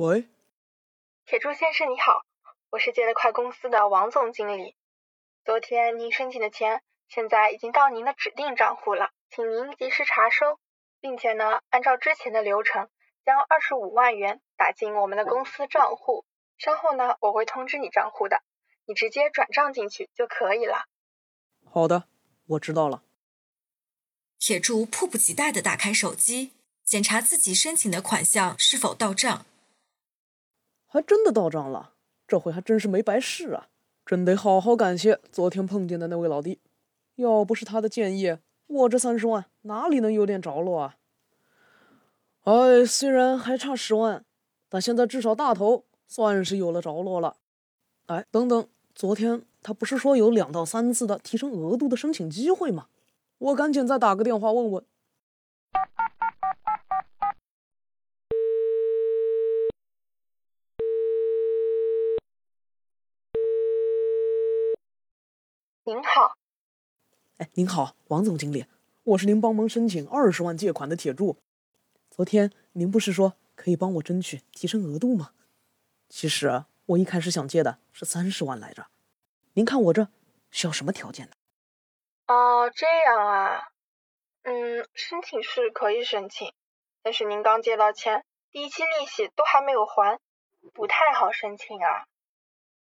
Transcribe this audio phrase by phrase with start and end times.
[0.00, 0.30] 喂，
[1.26, 2.24] 铁柱先生你好，
[2.70, 4.74] 我是借得快公司的王总经理。
[5.44, 10.58] 昨天您申请的钱现在已经到您的指定账户了，请您及时查收，
[11.02, 12.88] 并且呢，按照之前的流程，
[13.26, 16.24] 将二十五万元打进我们的公司账户。
[16.56, 18.40] 稍后呢，我会通知你账户的，
[18.86, 20.86] 你直接转账进去就可以了。
[21.70, 22.04] 好的，
[22.46, 23.02] 我知道了。
[24.38, 29.44] 铁柱迫不及待地打开手机，检查自己申请的款项是否到账。
[30.92, 31.92] 还真的到账了，
[32.26, 33.68] 这回还真是没白试啊！
[34.04, 36.58] 真得好好感谢昨天碰见的那位老弟，
[37.14, 38.36] 要不是他的建议，
[38.66, 40.96] 我这三十万哪里能有点着落啊？
[42.42, 44.24] 哎，虽然还差十万，
[44.68, 47.36] 但现在至少大头算是有了着落了。
[48.06, 52.88] 哎，等等，昨天他不是说有两到三次的提升额度的申请机会吗？
[53.38, 54.84] 我赶紧再打个电话问问。
[65.90, 66.36] 您好，
[67.38, 68.66] 哎，您好，王总经理，
[69.02, 71.42] 我是您帮忙申请二十万借款的铁柱。
[72.08, 75.32] 昨天您不是说可以帮我争取提升额度吗？
[76.08, 78.86] 其实我一开始想借的是三十万来着。
[79.54, 80.06] 您看我这
[80.52, 81.32] 需要什么条件呢？
[82.28, 83.72] 哦，这样啊，
[84.42, 86.52] 嗯，申请是可以申请，
[87.02, 90.20] 但是您刚借到钱，第一期利息都还没有还，
[90.72, 92.06] 不太好申请啊。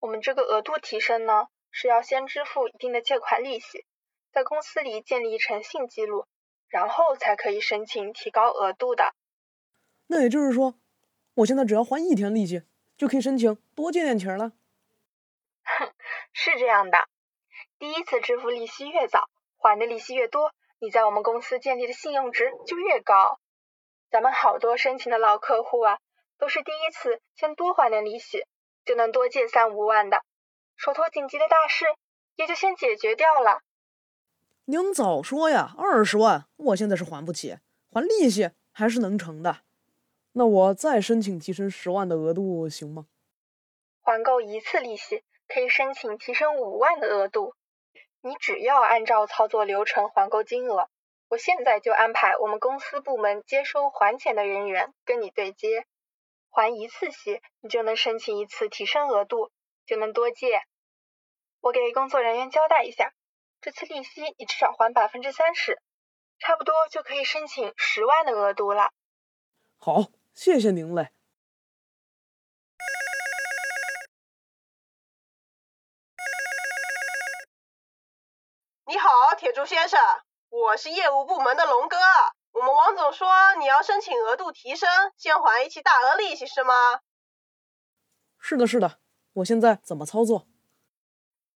[0.00, 1.46] 我们这个额度提升呢？
[1.70, 3.84] 是要先支付一定的借款利息，
[4.32, 6.26] 在公司里建立诚信记录，
[6.68, 9.14] 然后才可以申请提高额度的。
[10.06, 10.74] 那也就是说，
[11.34, 12.62] 我现在只要还一天利息，
[12.96, 14.52] 就可以申请多借点钱了？
[15.62, 15.92] 哼，
[16.32, 17.08] 是这样的，
[17.78, 23.38] 第一次支付利息越早，还的利息越多，你在我们公司建立的信用值就越高。
[24.10, 25.98] 咱们好多申请的老客户啊，
[26.36, 28.44] 都是第一次先多还点利息，
[28.84, 30.24] 就能多借三五万的。
[30.80, 31.84] 手头紧急的大事
[32.36, 33.60] 也就先解决掉了。
[34.64, 37.58] 您早说呀，二十万我现在是还不起，
[37.92, 39.58] 还利息还是能成的。
[40.32, 43.04] 那我再申请提升十万的额度行吗？
[44.00, 47.54] 还够一次利息可以申请提升五万的额度。
[48.22, 50.88] 你只要按照操作流程还够金额，
[51.28, 55.84] 我现在就安排我们公司部门接收还钱的人员跟你对接，
[56.48, 59.50] 还一次息你就能申请一次提升额度，
[59.90, 60.62] 就能多借。
[61.58, 63.12] 我给工作人员交代一下，
[63.60, 65.82] 这次利息你至少还百分之三十，
[66.38, 68.92] 差不多就可以申请十万的额度了。
[69.78, 71.10] 好，谢谢您嘞。
[78.86, 80.00] 你好，铁柱先生，
[80.50, 81.96] 我是业务部门的龙哥。
[82.52, 87.00] 我们王总说你要申请额度提升，先还一期大额利息是吗？
[88.38, 89.00] 是的，是的。
[89.34, 90.46] 我现在怎么操作？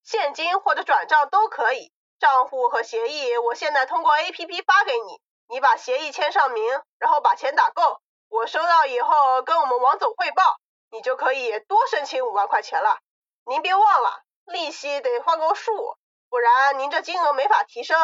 [0.04, 6.62] 现金或者转账都可以，账户和协议我现在通过 A P P 发给你，你把协议签上名，
[6.98, 13.00] 然后把钱打够，我收到以后跟我们王总汇报，你就可以多申请五万块钱了。
[13.46, 15.96] 您别忘了，利息得换够数，
[16.28, 17.98] 不然您这金额没法提升。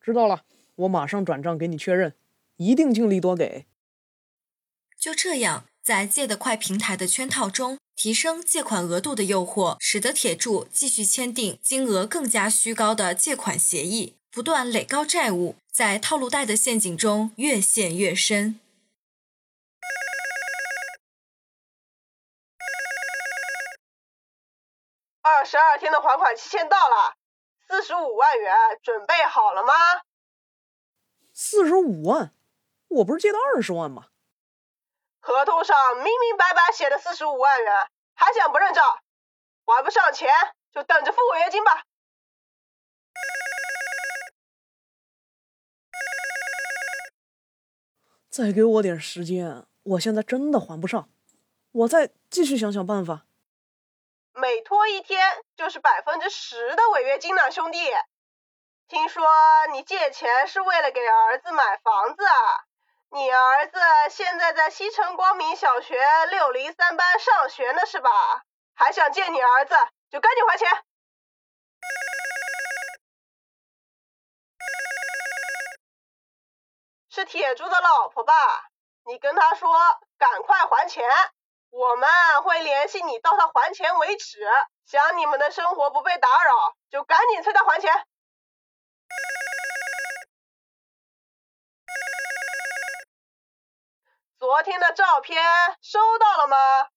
[0.00, 0.44] 知道了，
[0.76, 2.16] 我马上转账给你确认，
[2.56, 3.66] 一定尽力多给。
[4.96, 5.66] 就这样。
[5.82, 18.58] 在借得快平台的圈套中，提升借款额度的诱惑，使得铁柱继续签订金额更加虚高的借款协议，不断垒高债务，在套路贷的陷阱中越陷越深。
[25.20, 27.16] 二十二天的还款期限到了，
[27.68, 29.74] 四十五万元准备好了吗？
[31.34, 32.32] 四十五万？
[32.88, 34.06] 我不是借的二十万吗？
[35.20, 38.84] 合同上明明白白写的四十五万元，还想不认账？
[39.66, 40.28] 还不上钱
[40.72, 41.84] 就等着付违约金吧！
[48.28, 51.08] 再给我点时间，我现在真的还不上，
[51.70, 53.26] 我再继续想想办法。
[54.32, 57.78] 每拖一天就是百分之十的违约金呢，兄弟！
[58.88, 59.24] 听说
[59.72, 62.64] 你借钱是为了给儿子买房子啊？
[63.12, 63.80] 你儿子
[64.10, 68.10] 现在在西城光明小学六零三班上学呢，是吧？
[68.74, 69.74] 还想见你儿子，
[70.10, 70.68] 就赶紧还钱。
[77.08, 78.32] 是铁柱的老婆吧？
[79.04, 79.68] 你跟他说
[80.16, 81.04] 赶快还钱，
[81.70, 82.08] 我们
[82.44, 84.38] 会联系你到他还钱为止。
[84.86, 88.06] 想你们的生活不被打扰，就赶紧催他还钱。
[94.50, 95.42] 昨昨天的照片
[95.80, 96.88] 收到了吗？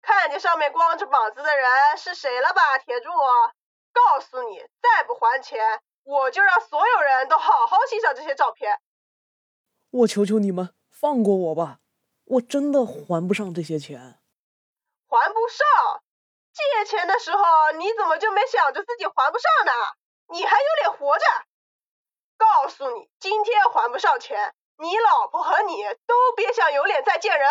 [0.00, 3.10] 看见上面光着膀子的人是谁了吧，铁柱？
[3.92, 5.60] 告诉你，再不还钱，
[6.04, 8.80] 我就让所有人都好好欣赏这些照片。
[9.90, 11.78] 我求求你们放过我吧，
[12.24, 14.18] 我真的还不上这些钱。
[15.06, 16.02] 还不上？
[16.52, 19.72] 借钱的时候你怎么就没想着自己还不上呢？
[20.28, 21.24] 你还有脸活着？
[22.36, 27.48] 告诉你，今天还不上钱，你老婆和你都别想有脸再见人。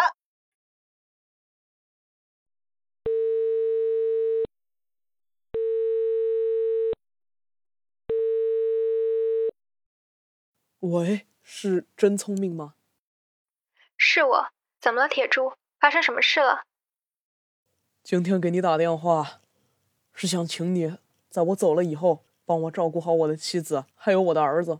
[10.79, 12.73] 喂，是真聪明吗？
[13.95, 14.47] 是我，
[14.79, 15.53] 怎么了，铁柱？
[15.79, 16.63] 发生什么事了？
[18.03, 19.41] 今天给你打电话，
[20.11, 20.97] 是想请你
[21.29, 24.79] 在我走了以后，帮我照顾好我的妻子，还有我的儿子，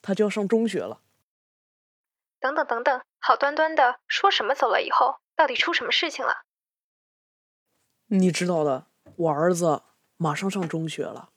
[0.00, 1.02] 他就要上中学了。
[2.44, 6.44] 等等等等，好端端的说什么走了以后，到底出什么事情了？
[8.08, 9.80] 你知道的，我儿子
[10.18, 11.30] 马上上中学了，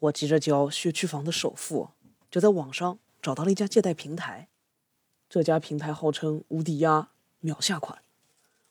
[0.00, 1.92] 我急着交学区房的首付，
[2.30, 2.98] 就在网上。
[3.20, 4.48] 找到了一家借贷平台，
[5.28, 7.08] 这家平台号称无抵押、
[7.40, 8.00] 秒下款，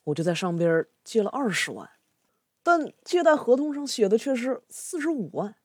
[0.06, 1.90] 我就在上边借了二十万，
[2.64, 5.56] 但借贷合同上写的却是四十五万。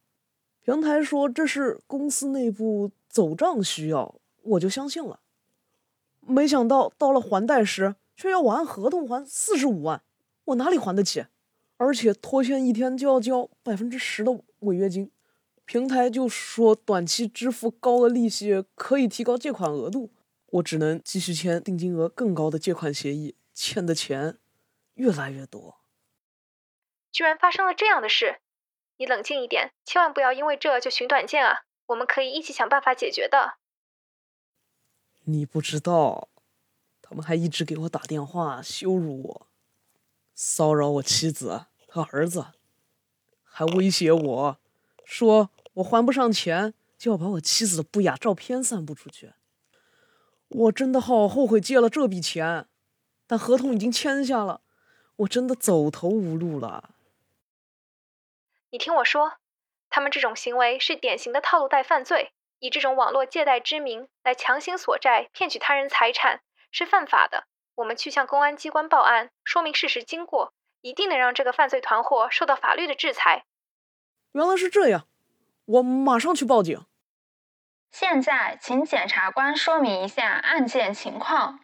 [0.63, 5.21] 平台说这是公司内部走账需要，我就相信了。
[6.27, 10.03] 没想到到了还贷时，却要我按合同还四十五万，
[10.47, 11.27] 我哪里还得起？
[11.77, 15.11] 而且拖欠一天就要交百分之十的违约金。
[15.65, 20.11] 平台就说短期支付高额利息可以提高借款额度，
[20.47, 24.39] 我只能继续签定金额更高的借款协议，欠的钱
[24.95, 25.79] 越来越多。
[27.11, 28.37] 居然发生了这样的事，
[28.97, 31.63] 你冷静一点，千万不要因为这就寻短见啊！
[31.87, 33.55] 我们可以一起想办法解决的。
[35.25, 36.29] 你不知道，
[37.01, 39.47] 他们还一直给我打电话羞辱我，
[40.35, 42.47] 骚扰我妻子和儿子，
[43.45, 44.59] 还威胁我。
[45.05, 49.35] 说我还不上钱，就要把我妻子的不雅照片散布出去。
[50.49, 52.67] 我真的好后悔借了这笔钱，
[53.27, 54.63] 但合同已经签下了，
[55.17, 56.95] 我真的走投无路了。
[58.71, 59.35] 你听我说，
[59.89, 67.49] 他们这种行为是典型的套路贷犯罪，以这种网络借贷之名来强行索债、骗取他人财产，是犯法的。
[67.75, 73.45] 我们去向公安机关报案，说明事实经过，一定能让这个犯罪团伙受到法律的制裁。
[74.31, 75.09] 原来是这样，
[75.65, 76.87] 我马上去报警。
[77.91, 81.59] 现在，请检察官说明一下案件情况。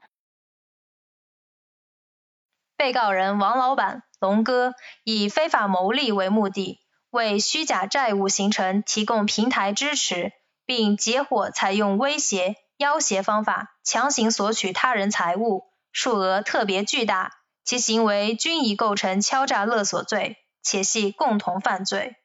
[2.76, 4.74] 被告人王老板、龙哥
[5.04, 6.80] 以非法牟利为目的，
[7.10, 10.32] 为虚假债务形成提供平台支持，
[10.68, 15.62] 并结伙采用威胁、要挟方法强行索取他人财物，
[15.92, 17.32] 数额特别巨大，
[17.64, 22.16] 其行为均已构成敲诈勒索罪，且系共同犯罪。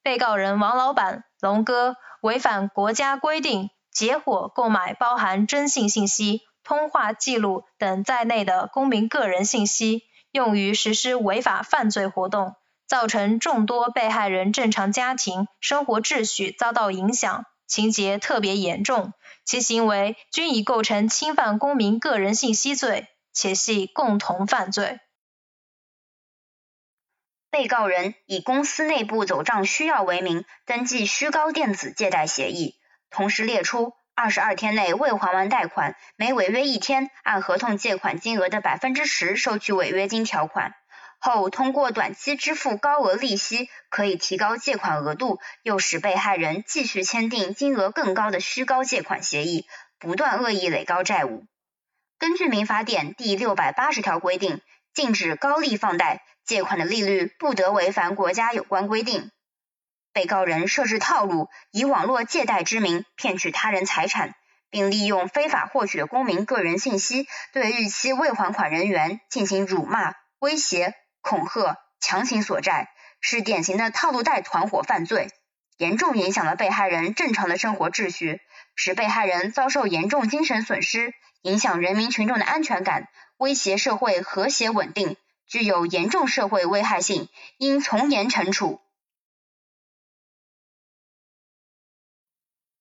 [0.00, 12.54] 被告人王老板、龙哥违反国家规定，结伙购买包含征信信息、通话记录等在内的公民个人信息，用于实施违法犯罪活动，
[12.86, 19.14] 造成众多被害人正常家庭生活秩序遭到影响，情节特别严重，
[19.46, 25.00] 其行为均已构成侵犯公民个人信息罪，且系共同犯罪。
[27.50, 32.74] 被告人以公司内部走账需要为名，登记虚高电子借贷协议，
[33.08, 40.74] 同时列出二十二天内未还完贷款，每违约一天按合同借款金额的百分之十收取违约金条款。
[41.22, 49.66] 后通过短期支付高额利息可以提高借款额度，诱使被害人继续签订金额更高的虚高借款协议，
[50.00, 51.46] 不断恶意垒高债务。
[52.18, 54.60] 根据民法典第六百八十条规定，
[54.94, 56.22] 禁止高利放贷。
[56.44, 59.30] 借款的利率不得违反国家有关规定。
[60.12, 64.34] 被告人设置套路，以网络借贷之名骗取他人财产，
[64.68, 75.30] 并利用非法获取的公民个人信息，对逾期未还款人员进行辱骂、威胁、恐吓、强行索债，是典型的套路贷团伙犯罪，
[75.78, 78.40] 严重影响了被害人正常的生活秩序，
[78.76, 85.16] 使被害人遭受严重精神损失，影响人民群众的安全感，威胁社会和谐稳定。
[85.48, 88.80] 具有严重社会危害性，应从严惩处。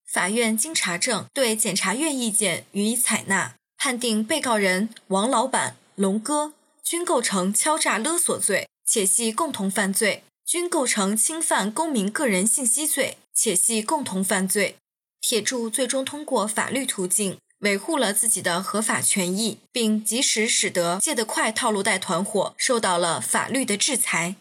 [0.05, 6.53] 法院经查证，对检察院意见予以采纳，判定被告人王老板、龙哥
[6.91, 14.75] 均构成敲诈勒索罪，且系共同犯罪；均构成侵犯公民个人信息罪，且系共同犯罪。
[15.21, 24.36] 铁柱最终通过法律途径维护了自己的合法权益，并及时使得借得快套路贷团伙受到了法律的制裁。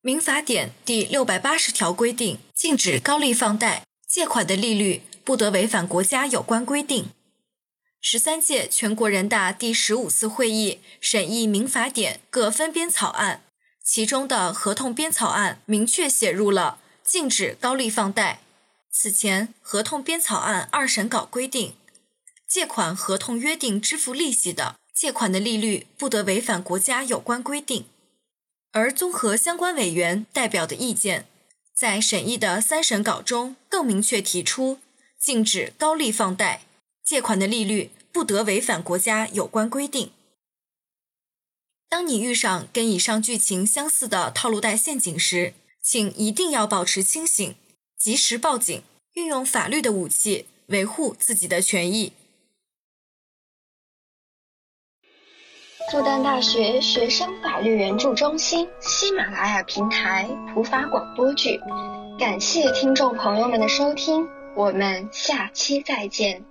[0.00, 7.10] 民法典第六百八十条规定，禁止高利放贷，借款的利率不得违反国家有关规定。
[8.00, 13.42] 十三届全国人大第十五次会议审议民法典各分编草案，
[13.84, 18.40] 其中的合同编草案明确写入了禁止高利放贷。
[18.90, 21.74] 此前，合同编草案二审稿规定，
[22.48, 27.84] 借款合同约定支付利息的，借款的利率不得违反国家有关规定。
[28.72, 31.26] 而综合相关委员代表的意见，
[31.78, 34.80] 在审议的三审稿中更明确提出，
[35.16, 36.62] 禁止高利放贷，
[37.04, 40.10] 借款的利率不得违反国家有关规定。
[41.88, 47.54] 当你遇上跟以上剧情相似的套路贷陷阱时，请一定要保持清醒，
[47.96, 48.82] 及时报警，
[49.12, 52.12] 运用法律的武器维护自己的权益。
[55.90, 61.58] 复旦大学学生法律援助中心喜马拉雅平台普法广播剧，
[62.18, 66.44] 感谢听众朋友们的收听，我们下期再见。